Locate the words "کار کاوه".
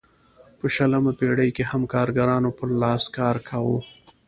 3.17-3.79